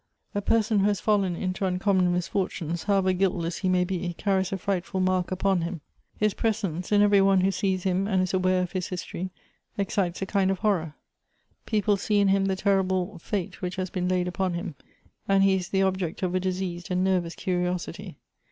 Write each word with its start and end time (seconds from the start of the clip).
A 0.33 0.41
person 0.41 0.79
who 0.79 0.85
has 0.87 0.99
fallen 0.99 1.35
into 1.35 1.63
uncommon 1.67 2.11
misfortunes, 2.11 2.85
however 2.85 3.13
guiltless 3.13 3.59
he 3.59 3.69
may 3.69 3.83
be, 3.83 4.13
carries 4.17 4.51
a 4.51 4.57
frightful 4.57 4.99
mark 4.99 5.29
upon 5.31 5.61
him. 5.61 5.81
His 6.17 6.33
presence, 6.33 6.91
in 6.91 7.03
every 7.03 7.21
one 7.21 7.41
who 7.41 7.51
sees 7.51 7.83
him 7.83 8.07
and 8.07 8.23
is 8.23 8.33
aware 8.33 8.63
of 8.63 8.71
his 8.71 8.87
history, 8.87 9.29
excites 9.77 10.19
a 10.23 10.25
kind 10.25 10.49
of 10.49 10.57
horror. 10.57 10.95
People 11.67 11.97
see 11.97 12.17
in 12.19 12.29
him 12.29 12.45
the 12.45 12.55
terrible 12.55 13.19
fnte 13.23 13.53
which 13.61 13.75
has 13.75 13.91
been 13.91 14.07
laid 14.09 14.27
upon 14.27 14.55
him, 14.55 14.73
and 15.27 15.43
he 15.43 15.53
is 15.53 15.69
the 15.69 15.83
object 15.83 16.23
of 16.23 16.33
a 16.33 16.39
diseased 16.39 16.89
and 16.89 17.03
nervous 17.03 17.35
curiosity. 17.35 18.17